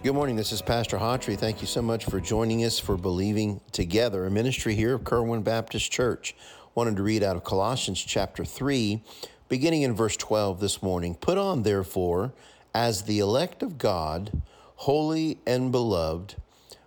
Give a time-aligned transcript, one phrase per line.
[0.00, 0.36] Good morning.
[0.36, 1.36] This is Pastor Hawtrey.
[1.36, 5.42] Thank you so much for joining us for Believing Together, a ministry here of Kerwin
[5.42, 6.36] Baptist Church.
[6.76, 9.02] Wanted to read out of Colossians chapter 3,
[9.48, 11.16] beginning in verse 12 this morning.
[11.16, 12.32] Put on, therefore,
[12.72, 14.40] as the elect of God,
[14.76, 16.36] holy and beloved,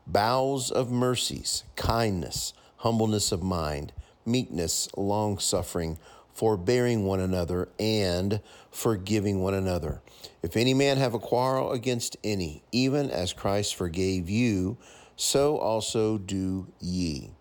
[0.08, 3.92] bowels of mercies, kindness, humbleness of mind,
[4.26, 5.98] meekness, long suffering
[6.34, 8.41] forbearing one another, and
[8.72, 10.02] forgiving one another.
[10.42, 14.78] If any man have a quarrel against any, even as Christ forgave you,
[15.16, 17.31] so also do ye.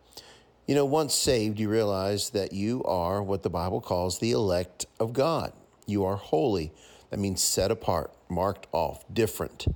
[0.66, 4.86] You know, once saved, you realize that you are what the Bible calls the elect
[5.00, 5.52] of God.
[5.86, 6.72] You are holy.
[7.10, 9.66] That means set apart, marked off, different.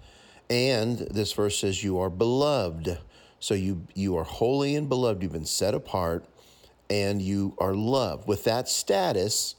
[0.48, 2.98] And this verse says you are beloved.
[3.40, 5.22] So you you are holy and beloved.
[5.22, 6.24] You've been set apart
[6.94, 8.28] and you are loved.
[8.28, 9.56] With that status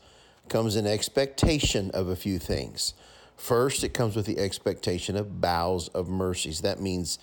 [0.47, 2.93] comes an expectation of a few things.
[3.35, 6.61] First, it comes with the expectation of bowels of mercies.
[6.61, 7.19] That means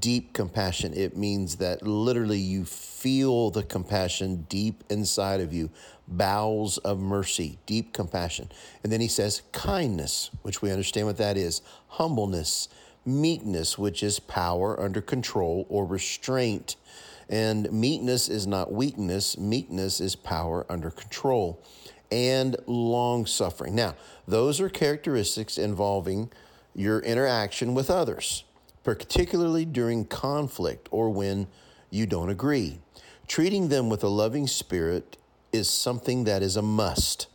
[0.00, 0.92] deep compassion.
[0.94, 5.70] It means that literally you feel the compassion deep inside of you.
[6.08, 8.50] Bowels of mercy, deep compassion.
[8.82, 12.68] And then he says kindness, which we understand what that is, humbleness,
[13.04, 16.74] meekness, which is power under control or restraint.
[17.32, 21.64] And meekness is not weakness, meekness is power under control.
[22.10, 23.74] And long suffering.
[23.74, 23.94] Now,
[24.28, 26.30] those are characteristics involving
[26.74, 28.44] your interaction with others,
[28.84, 31.46] particularly during conflict or when
[31.90, 32.80] you don't agree.
[33.26, 35.16] Treating them with a loving spirit
[35.52, 37.28] is something that is a must.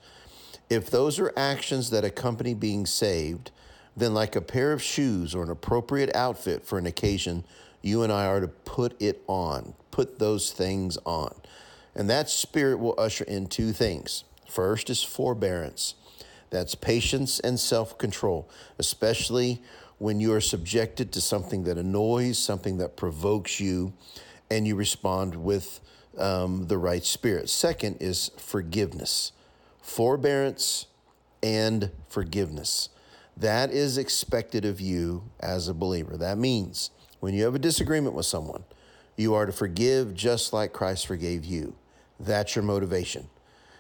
[0.70, 3.50] If those are actions that accompany being saved,
[3.96, 7.44] then, like a pair of shoes or an appropriate outfit for an occasion,
[7.82, 11.34] you and I are to put it on, put those things on.
[11.96, 14.24] And that spirit will usher in two things.
[14.48, 15.96] First is forbearance.
[16.50, 19.62] That's patience and self control, especially
[19.98, 23.94] when you are subjected to something that annoys, something that provokes you,
[24.50, 25.80] and you respond with
[26.18, 27.50] um, the right spirit.
[27.50, 29.32] Second is forgiveness,
[29.82, 30.86] forbearance
[31.44, 32.90] and forgiveness.
[33.36, 36.18] That is expected of you as a believer.
[36.18, 38.64] That means when you have a disagreement with someone,
[39.16, 41.76] you are to forgive just like Christ forgave you.
[42.20, 43.28] That's your motivation.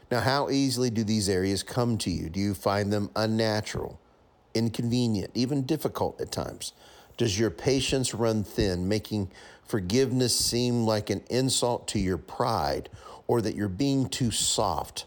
[0.09, 2.29] Now, how easily do these areas come to you?
[2.29, 3.99] Do you find them unnatural,
[4.53, 6.73] inconvenient, even difficult at times?
[7.17, 9.31] Does your patience run thin, making
[9.65, 12.89] forgiveness seem like an insult to your pride
[13.27, 15.05] or that you're being too soft?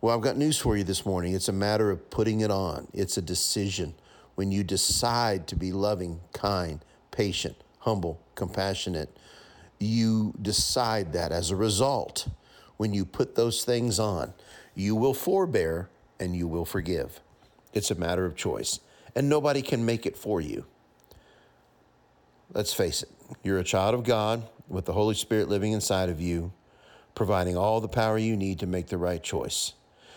[0.00, 1.34] Well, I've got news for you this morning.
[1.34, 3.94] It's a matter of putting it on, it's a decision.
[4.34, 6.84] When you decide to be loving, kind,
[7.16, 9.16] patient, humble, compassionate,
[9.78, 12.28] you decide that as a result.
[12.76, 14.34] When you put those things on,
[14.74, 15.88] you will forbear
[16.20, 17.20] and you will forgive.
[17.72, 18.80] It's a matter of choice,
[19.14, 20.66] and nobody can make it for you.
[22.52, 23.10] Let's face it,
[23.42, 26.52] you're a child of God with the Holy Spirit living inside of you,
[27.14, 29.72] providing all the power you need to make the right choice.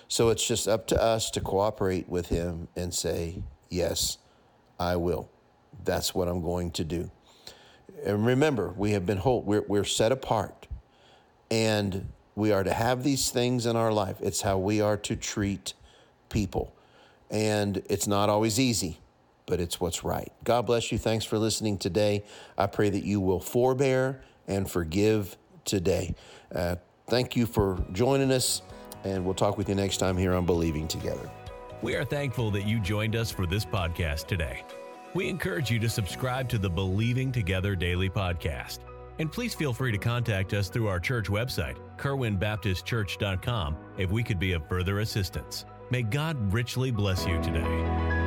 [0.09, 4.17] So it's just up to us to cooperate with Him and say, Yes,
[4.79, 5.29] I will.
[5.83, 7.11] That's what I'm going to do.
[8.05, 10.67] And remember, we have been whole, we're, we're set apart.
[11.51, 14.17] And we are to have these things in our life.
[14.21, 15.73] It's how we are to treat
[16.29, 16.73] people.
[17.29, 18.99] And it's not always easy,
[19.45, 20.31] but it's what's right.
[20.43, 20.97] God bless you.
[20.97, 22.23] Thanks for listening today.
[22.57, 26.15] I pray that you will forbear and forgive today.
[26.53, 28.61] Uh, thank you for joining us,
[29.03, 31.29] and we'll talk with you next time here on Believing Together.
[31.81, 34.63] We are thankful that you joined us for this podcast today.
[35.15, 38.79] We encourage you to subscribe to the Believing Together Daily Podcast.
[39.17, 44.39] And please feel free to contact us through our church website, kerwinbaptistchurch.com, if we could
[44.39, 45.65] be of further assistance.
[45.89, 48.18] May God richly bless you today.